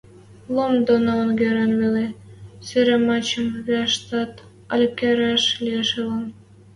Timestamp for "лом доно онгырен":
0.55-1.71